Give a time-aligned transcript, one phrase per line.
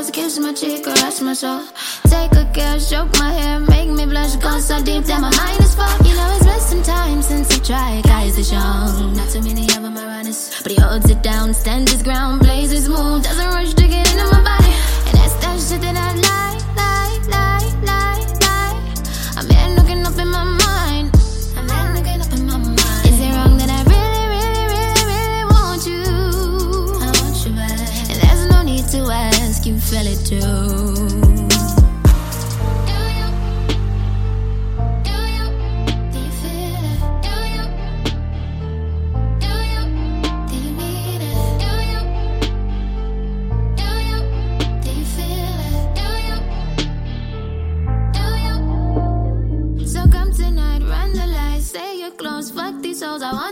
[0.00, 1.62] close, kiss my cheek, or caress my soul.
[2.04, 5.60] Take a care, stroke my hair, make me blush, go so deep that my mind
[5.60, 6.06] is full.
[6.06, 9.14] You know it's been some time since I tried, guys is young.
[9.14, 12.40] Not too many of them are honest, but he holds it down, stands his ground,
[12.40, 14.72] blazes smooth, doesn't rush to get into my body.
[15.08, 15.99] And that's that shit that I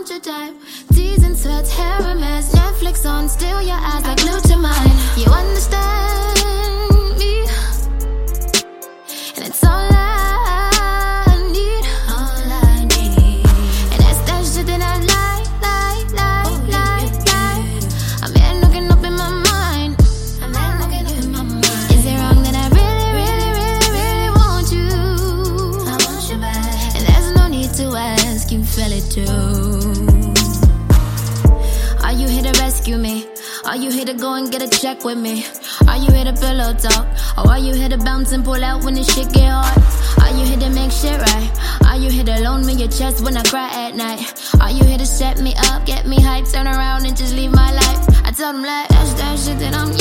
[0.09, 0.55] hoes, I want your type.
[0.93, 4.97] Teas and sweats, hair a mess, Netflix on, still your eyes like glued to mine.
[5.17, 6.39] You understand
[7.17, 7.45] me,
[9.35, 13.45] and it's all I need, all I need.
[13.91, 17.83] And that's that shit that I like, like, like, oh, like, like.
[18.23, 19.95] I'm here looking up in my mind.
[20.41, 21.65] I'm here looking up in my mind.
[21.93, 24.89] Is it wrong that I really, really, really, really want you?
[25.87, 26.95] I want you back.
[26.95, 29.58] And there's no need to ask, you feel it too.
[33.69, 35.45] Are you here to go and get a check with me?
[35.87, 37.05] Are you here to pillow talk?
[37.37, 39.77] Or are you here to bounce and pull out when the shit get hard?
[40.23, 41.51] Are you here to make shit right?
[41.85, 44.25] Are you here to loan me your chest when I cry at night?
[44.59, 47.51] Are you here to set me up, get me hyped, turn around and just leave
[47.51, 48.25] my life?
[48.25, 49.95] I tell them like, that's that shit that I'm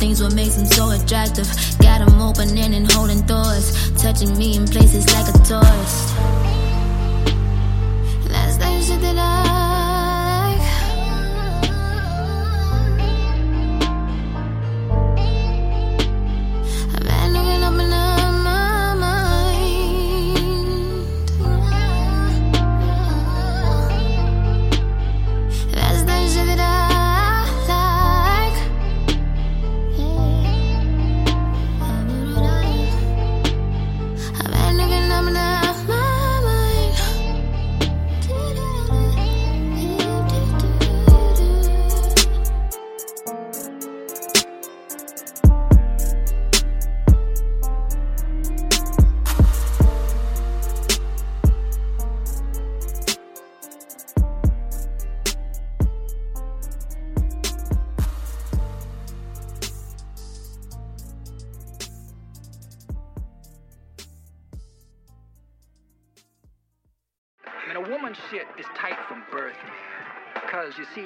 [0.00, 1.46] things what makes him so attractive.
[1.78, 6.16] Got him opening and holding doors, touching me in places like a tourist.
[8.26, 9.49] That's the shit that I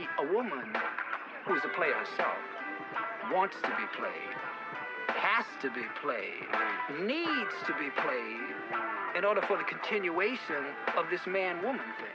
[0.04, 0.76] see, a woman
[1.46, 2.38] who's a player herself
[3.32, 4.36] wants to be played,
[5.08, 6.46] has to be played,
[7.06, 10.64] needs to be played in order for the continuation
[10.96, 12.10] of this man woman thing.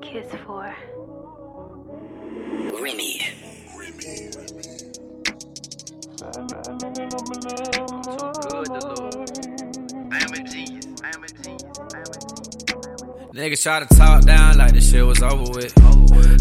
[0.00, 0.74] Kiss for.
[2.80, 3.20] Remy.
[8.50, 9.51] Good to lose.
[13.32, 15.72] Niggas try to talk down like the shit was over with.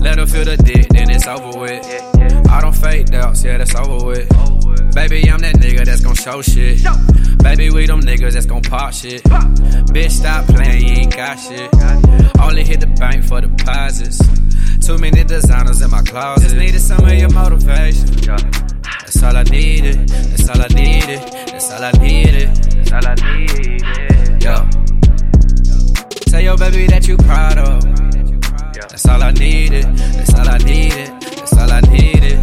[0.02, 1.86] Let her feel the dick, then it's over with.
[2.50, 4.28] I don't fake doubts, yeah, that's over with.
[4.94, 6.84] Baby, I'm that nigga that's gon' show shit.
[7.42, 9.24] Baby, we them niggas that's gon' pop shit.
[9.24, 11.74] Bitch, stop playing, you ain't got shit.
[12.42, 14.20] Only hit the bank for deposits.
[14.86, 16.44] Too many designers in my closet.
[16.44, 18.06] Just needed some of your motivation.
[18.84, 20.10] That's all I needed.
[20.10, 21.20] That's all I needed.
[21.22, 22.50] That's all I needed.
[22.50, 23.21] That's all I needed.
[26.52, 27.82] Your baby that you proud of.
[28.74, 29.86] That's all I needed.
[29.86, 31.08] That's all I needed.
[31.22, 32.40] That's all I needed.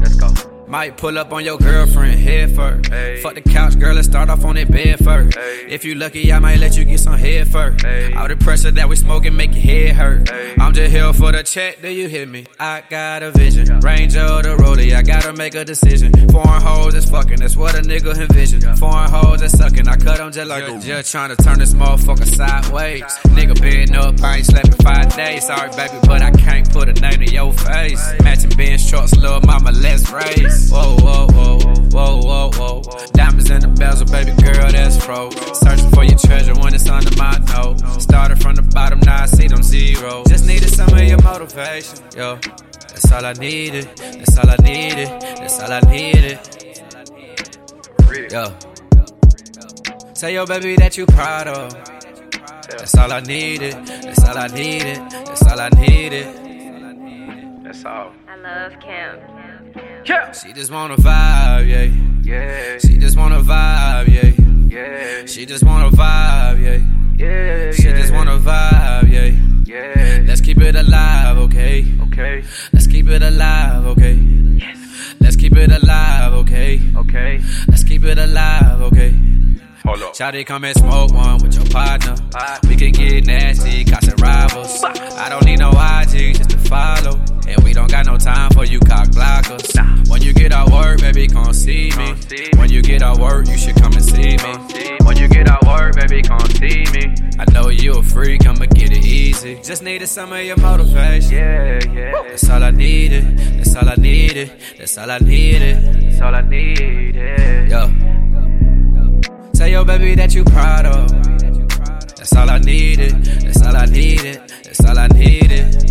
[0.00, 0.28] Let's go.
[0.68, 2.88] Might pull up on your girlfriend head first.
[3.20, 5.36] Fuck the couch, girl, let's start off on that bed first.
[5.68, 7.84] If you lucky, I might let you get some head first.
[8.16, 10.30] All the pressure that we smoking make your head hurt.
[10.60, 12.46] I'm just here for the check, do you hear me?
[12.60, 13.80] I got a vision.
[13.80, 16.12] Range of the rollie, I gotta make a decision.
[16.30, 18.60] Foreign hoes is fucking, that's what a nigga envision.
[18.76, 21.74] Foreign hoes is sucking, I cut them just like a just trying to turn this
[21.74, 23.02] motherfucker sideways.
[23.36, 25.46] Nigga been up, I ain't slept in five days.
[25.46, 28.12] Sorry, baby, but I can't put a name to your face.
[28.22, 30.70] Matching Benz trucks, little mama, let's race.
[30.70, 31.58] Whoa, whoa, whoa,
[31.90, 32.82] whoa, whoa, whoa.
[33.12, 35.34] Diamonds in the bezel, baby girl, that's froze.
[35.58, 38.02] Searching for your treasure when it's under my nose.
[38.02, 40.28] Started from the bottom, now I see them zeros.
[40.28, 42.38] Just needed some of your motivation, yo.
[42.92, 43.88] That's all I needed.
[43.96, 45.08] That's all I needed.
[45.08, 46.38] That's all I needed.
[48.30, 48.54] Yo.
[50.14, 51.72] Tell your baby that you proud of.
[52.68, 53.74] That's all I needed.
[53.86, 54.96] That's all I needed.
[55.10, 56.26] That's all I needed.
[57.64, 58.12] That's all.
[58.28, 59.18] I love Kim.
[60.04, 60.32] Yeah.
[60.32, 61.88] She just wanna vibe, yeah.
[62.22, 62.78] Yeah.
[62.78, 64.76] She just wanna vibe, yeah.
[64.76, 65.26] Yeah.
[65.26, 66.78] She just wanna vibe, yeah.
[67.16, 67.72] Yeah.
[67.72, 69.51] She just wanna vibe, yeah.
[69.72, 70.24] Yeah.
[70.26, 71.86] Let's keep it alive, okay?
[72.02, 72.44] Okay.
[72.74, 74.12] Let's keep it alive, okay?
[74.12, 75.14] Yes.
[75.18, 76.78] Let's keep it alive, okay?
[76.94, 77.40] Okay.
[77.68, 79.14] Let's keep it alive, okay?
[79.86, 80.14] Hold up.
[80.14, 82.16] Shawty, come and smoke one with your partner.
[82.68, 84.84] We can get nasty, got some rivals.
[84.84, 87.18] I don't need no IG just to follow.
[87.48, 90.08] And we don't got no time for you cock blockers.
[90.10, 92.14] When you get out work, baby, come see me.
[92.56, 94.96] When you get out work, you should come and see me.
[95.04, 97.14] When you get out work, baby, come see me.
[97.38, 99.01] I know you a freak, I'ma get it
[99.44, 99.62] easy.
[99.62, 101.32] Just needed some of your motivation.
[101.32, 102.22] Yeah, yeah.
[102.28, 103.38] That's all I needed.
[103.38, 104.52] That's all I needed.
[104.78, 105.76] That's all I needed.
[106.02, 107.70] That's all I needed.
[107.70, 107.90] Yo.
[109.54, 111.10] Tell your baby that you proud of.
[112.16, 113.24] That's all I needed.
[113.24, 114.40] That's all I needed.
[114.64, 115.90] That's all I needed.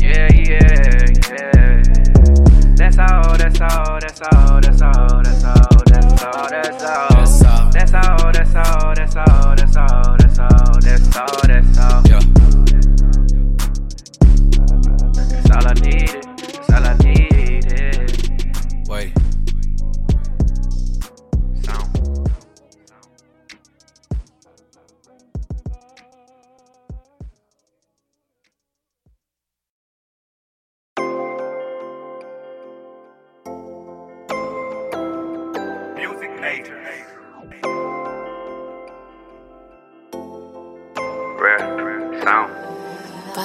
[0.00, 0.82] Yeah, yeah,
[1.28, 1.82] yeah.
[2.76, 7.12] That's all, that's all, that's all, that's all, that's all, that's all, that's all.
[7.12, 7.70] That's all.
[7.72, 9.31] That's all, that's all, that's all, that's all,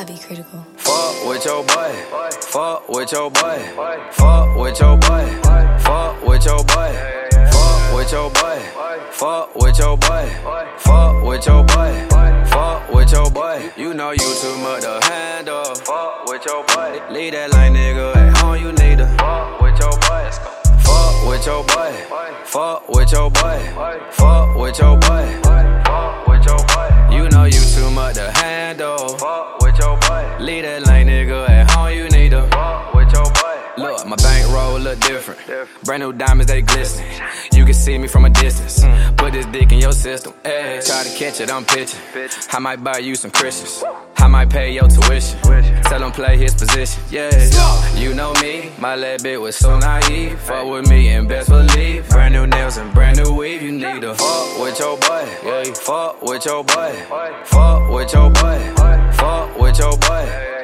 [0.08, 0.66] Bobby critical.
[0.78, 1.92] Fuck with your boy.
[2.40, 3.60] Fuck with your boy.
[4.12, 5.26] Fuck with your boy.
[5.84, 6.94] Fuck with your boy.
[7.52, 8.60] Fuck with your boy.
[9.12, 10.30] Fuck with your boy.
[10.78, 12.08] Fuck with your boy.
[12.48, 13.70] Fuck with your boy.
[13.76, 15.76] You know you too much to handle.
[15.76, 17.02] Fuck with your boy.
[17.12, 18.62] Leave that line nigga at home.
[18.62, 20.32] You need to fuck with your boy.
[20.88, 21.92] Fuck with your boy.
[22.46, 23.60] Fuck with your boy.
[24.12, 25.42] Fuck with your boy.
[25.44, 26.98] Fuck with your boy.
[27.12, 29.18] You know you too much to handle.
[29.18, 29.37] Fuck
[35.18, 35.70] different.
[35.84, 37.04] Brand new diamonds, they glisten.
[37.54, 38.84] You can see me from a distance.
[39.18, 40.34] Put this dick in your system.
[40.46, 42.00] Ay, try to catch it, I'm pitching.
[42.52, 43.84] I might buy you some Christians.
[44.18, 45.40] I might pay your tuition.
[45.84, 47.02] Tell him play his position.
[47.10, 47.32] Yeah,
[47.96, 48.72] you know me.
[48.78, 50.40] My little bit was so naive.
[50.40, 52.08] Fuck with me and best believe.
[52.10, 53.62] Brand new nails and brand new weave.
[53.62, 55.26] You need to fuck with your boy.
[55.44, 56.94] Yeah, fuck with your boy.
[57.46, 58.60] Fuck with your boy.
[59.14, 60.57] Fuck with your boy.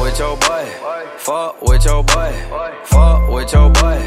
[0.00, 0.66] With your boy.
[1.18, 2.32] Fuck with your boy.
[2.84, 4.00] Fuck with your boy.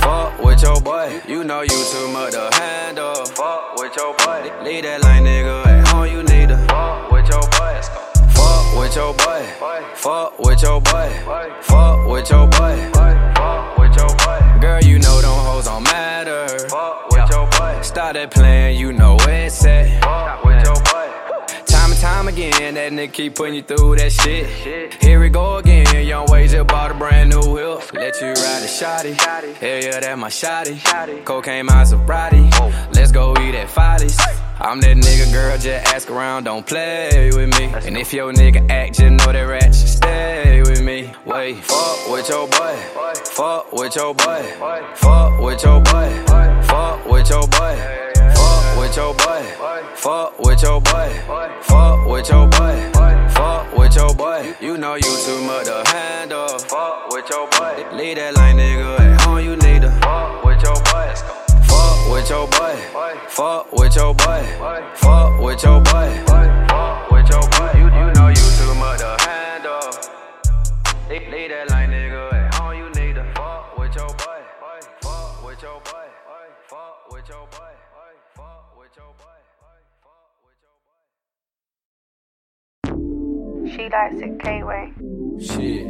[0.00, 1.20] Fuck with your boy.
[1.28, 3.14] You know you too much to handle.
[3.26, 4.50] Fuck with your boy.
[4.64, 6.06] Leave that line nigga at home.
[6.06, 7.80] You need to fuck with your boy.
[8.32, 9.44] Fuck with your boy.
[9.94, 11.10] Fuck with your boy.
[11.60, 12.90] Fuck with your boy.
[12.94, 14.60] Fuck with your boy.
[14.62, 16.58] Girl, you know them hoes don't matter.
[16.70, 17.80] Fuck with your boy.
[17.82, 19.03] Started playing, you know
[22.72, 24.94] that nigga keep putting you through that shit.
[24.94, 27.92] Here we go again, young wage just bought a brand new whip.
[27.92, 29.14] Let you ride a shotty.
[29.14, 31.24] Hell yeah, that my shotty.
[31.24, 32.50] Cocaine Maserati.
[32.94, 34.18] Let's go eat at Follies.
[34.60, 37.64] I'm that nigga, girl, just ask around, don't play with me.
[37.86, 41.12] And if your nigga act, just know that rat should stay with me.
[41.26, 42.76] Wait, fuck with your boy.
[43.24, 44.42] Fuck with your boy.
[44.94, 46.24] Fuck with your boy.
[46.62, 48.03] Fuck with your boy.
[48.94, 49.92] Fuck with your boy.
[49.96, 51.10] Fuck with your boy.
[51.62, 52.90] Fuck with your boy.
[53.34, 54.54] Fuck with your boy.
[54.60, 56.46] You know you too much to handle.
[56.60, 57.84] Fuck with your boy.
[57.92, 59.40] Leave that line nigga at home.
[59.40, 61.12] You need to fuck with your boy.
[61.66, 62.76] Fuck with your boy.
[63.30, 64.44] Fuck with your boy.
[64.94, 66.33] Fuck with your boy.
[83.94, 84.92] She likes K-Way.
[85.40, 85.86] Shit.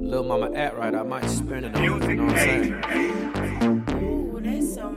[0.00, 2.70] Little mama act right, I might spin it on her, you know what I'm saying?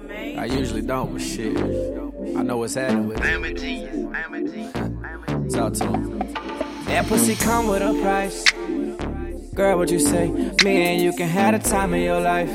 [0.08, 0.40] major.
[0.40, 1.58] I usually don't, but shit.
[2.38, 3.34] I know what's happening with I it.
[3.34, 3.96] am a genius.
[4.14, 4.76] I am a genius.
[4.76, 5.54] I am a genius.
[5.54, 6.20] Talk to him.
[6.86, 8.46] That pussy come with a price.
[9.54, 10.30] Girl, what you say?
[10.64, 12.50] Me and you can have the time of your life.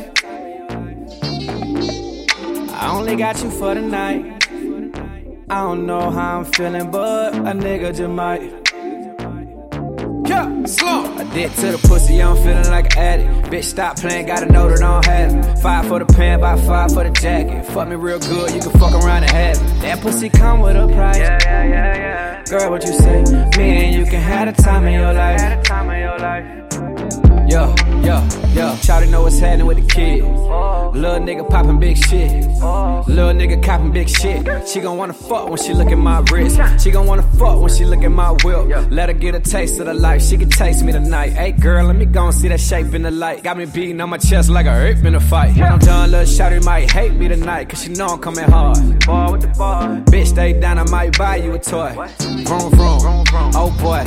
[2.72, 4.32] I only got you for the night.
[5.50, 8.65] I don't know how I'm feeling, but a nigga just might.
[10.68, 11.32] Slump.
[11.32, 13.50] Dick to the pussy, I'm feeling like an addict.
[13.50, 15.58] Bitch, stop playing, gotta know that I don't have it.
[15.58, 17.64] Five for the pen, buy five for the jacket.
[17.66, 19.80] Fuck me real good, you can fuck around and have it.
[19.82, 21.18] That pussy come with a price.
[21.18, 22.44] Yeah, yeah, yeah, yeah.
[22.44, 23.22] Girl, what you say?
[23.56, 26.95] Me and you can have the time of your life.
[27.48, 28.16] Yo, yo,
[28.54, 28.66] yo.
[28.82, 30.24] Shawty know what's happening with the kids.
[30.24, 32.44] Little nigga popping big shit.
[33.08, 34.68] Little nigga copping big shit.
[34.68, 36.58] She gon' wanna fuck when she look at my wrist.
[36.82, 38.90] She gon' wanna fuck when she look at my whip.
[38.90, 40.22] Let her get a taste of the life.
[40.22, 41.34] She can taste me tonight.
[41.34, 43.42] Hey girl, let me go and see that shape in the light.
[43.44, 45.54] Got me beating on my chest like a ape in a fight.
[45.54, 47.68] When I'm done, little shawty might hate me tonight.
[47.68, 48.78] Cause she know I'm coming hard.
[48.78, 49.86] With the ball.
[50.10, 51.92] Bitch, stay down, I might buy you a toy.
[51.92, 53.24] Vroom, vroom.
[53.54, 54.02] Oh boy.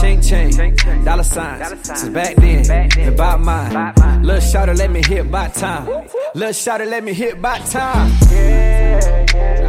[0.00, 0.76] Ching, ching.
[1.04, 1.86] Dollar signs.
[1.86, 2.64] Since back then,
[3.08, 4.22] about mine.
[4.22, 5.86] Little shawty, let me hit by time.
[6.34, 8.10] Little shawty, let me hit by time.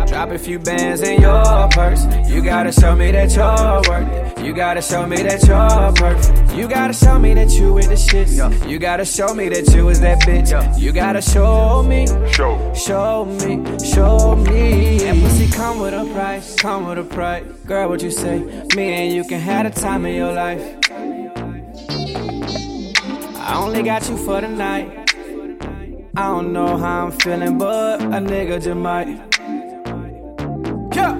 [0.08, 2.06] Drop a few bands in your purse.
[2.30, 4.46] You gotta show me that you're worth it.
[4.46, 6.56] You gotta show me that you're perfect.
[6.56, 8.70] You gotta show me that you with the shits.
[8.70, 10.80] You gotta show me that you is that bitch.
[10.80, 12.08] You gotta show me.
[12.32, 12.74] Show.
[12.74, 15.04] Show me, show me.
[15.06, 17.44] And pussy come with a price, come with a price.
[17.66, 18.40] Girl, what you say?
[18.76, 20.62] Me and you can have the time of your life.
[23.48, 25.10] I only got you for the night.
[26.18, 29.08] I don't know how I'm feeling, but a nigga just might.
[30.94, 31.18] Yeah.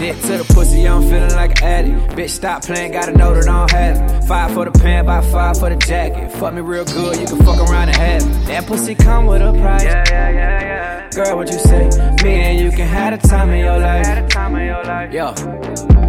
[0.00, 2.16] Dick to the pussy, I'm feeling like an addict.
[2.16, 4.24] Bitch, stop playing, gotta know that I don't have it.
[4.26, 6.32] Five for the pen, by five for the jacket.
[6.32, 8.46] Fuck me real good, you can fuck around and have it.
[8.46, 9.84] That pussy come with a price.
[9.84, 11.10] Yeah, yeah, yeah, yeah.
[11.10, 11.88] Girl, what you say?
[12.24, 14.06] Me and you can have the time of your life.
[14.06, 15.12] a time of your life.
[15.12, 15.26] Yo,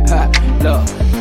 [0.10, 0.32] ha,
[0.64, 1.17] look.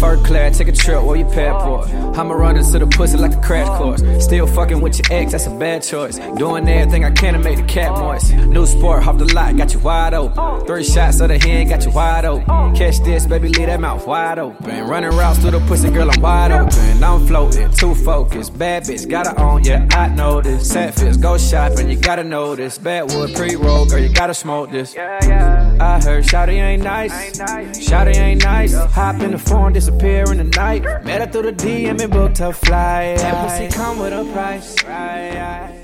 [0.00, 1.90] First class, take a trip, where you passport?
[2.16, 4.02] I'ma run into the pussy like a crash course.
[4.24, 6.18] Still fucking with your ex, that's a bad choice.
[6.36, 8.32] Doing everything I can to make the cat moist.
[8.32, 10.66] New sport, off the lot, got you wide open.
[10.66, 12.74] Three shots of the hand, got you wide open.
[12.74, 14.86] Catch this, baby, leave that mouth wide open.
[14.88, 17.04] Running routes through the pussy, girl, I'm wide open.
[17.04, 18.56] I'm floating, too focused.
[18.58, 20.66] Bad bitch, gotta own, yeah, I know this.
[20.70, 22.78] Sad fits, go shopping, you gotta know this.
[22.78, 24.94] Backwood pre-roll, girl, you gotta smoke this.
[24.94, 25.59] Yeah, yeah.
[25.90, 27.36] I heard Shawty ain't nice.
[27.40, 28.74] Shawty ain't nice.
[28.74, 30.84] Hop in the phone, disappear in the night.
[31.04, 33.18] Met her through the DM and booked her flight.
[33.18, 34.76] That pussy come with a price.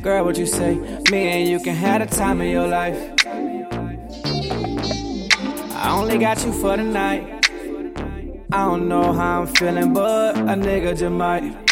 [0.03, 0.77] Girl, what you say?
[1.11, 2.97] Me and you can have the time of your life.
[5.75, 7.25] I only got you for the night.
[8.53, 11.67] I don't know how I'm feeling, but a nigga just might.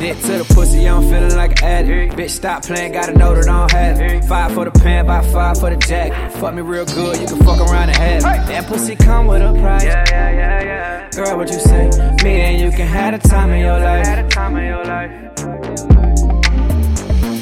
[0.00, 0.14] Yeah.
[0.14, 2.14] Dick to the pussy, I'm feeling like an addict.
[2.16, 4.24] Bitch, stop playing, gotta know that I don't have it.
[4.24, 6.32] Five for the pen, by five for the jacket.
[6.38, 8.46] Fuck me real good, you can fuck around and have it.
[8.48, 9.84] That pussy come with a price.
[9.84, 11.10] Yeah, yeah, yeah, yeah.
[11.10, 11.90] Girl, what you say?
[12.24, 14.26] Me and you can have the time of your Had life.
[14.26, 15.10] a time of your life.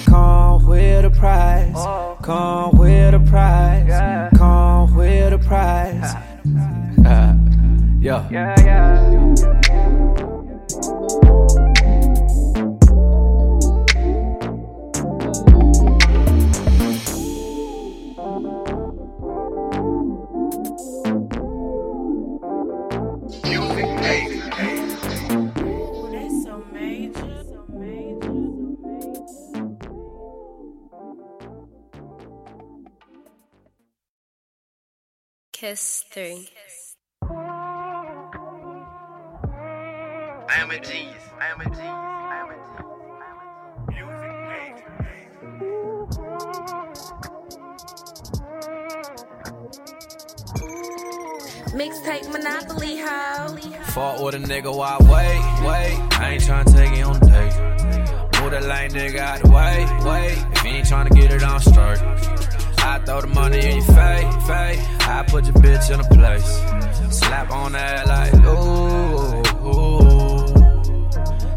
[0.06, 1.72] Come with a price.
[1.76, 2.18] Oh.
[2.22, 4.36] Come with a price.
[4.36, 6.14] Come with a price.
[8.02, 8.26] Yo.
[8.30, 9.27] Yeah, yeah.
[35.68, 36.48] Kiss 3.
[37.20, 37.28] I
[40.56, 41.24] am a genius.
[41.38, 41.82] I am a genius.
[41.84, 42.96] I am a genius.
[43.92, 44.80] Music made.
[51.76, 53.58] Mixtape Monopoly hoe.
[53.92, 55.98] Fought with a nigga, why wait, wait?
[56.18, 57.54] I ain't tryna take it on a date.
[58.40, 60.38] Move that lame nigga out the way, wait.
[60.56, 62.00] If you ain't tryna get it on straight,
[62.78, 64.86] I throw the money in your face, face.
[65.00, 67.18] I put your bitch in a place.
[67.18, 70.08] Slap on that like, ooh, ooh.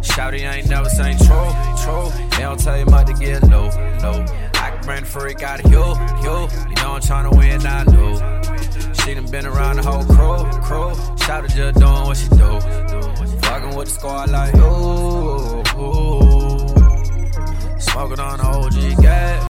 [0.01, 1.51] Shouty ain't never seen true,
[1.83, 2.09] true.
[2.31, 3.69] They don't tell you much to get low,
[4.03, 4.25] low.
[4.55, 6.35] I can bring the freak out of you, you.
[6.69, 8.41] You know I'm tryna win, I know.
[8.93, 10.93] She done been around the whole crew, crew.
[11.25, 12.59] Shout just doing what she do.
[13.41, 16.61] Fucking with the squad like, ooh, ooh.
[17.79, 19.47] Smoking on the OG gas.